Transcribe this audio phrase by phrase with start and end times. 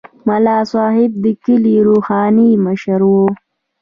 [0.27, 3.27] ملا صاحب د کلي روحاني مشر وي.